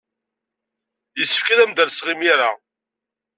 [1.19, 2.49] Yessefk ad am-d-alseɣ imir-a.